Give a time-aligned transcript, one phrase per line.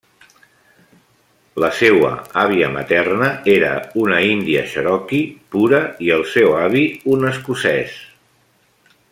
[1.63, 2.09] La seua
[2.43, 3.69] àvia materna era
[4.05, 5.23] una índia cherokee
[5.57, 6.83] pura i el seu avi,
[7.15, 7.97] un escocès.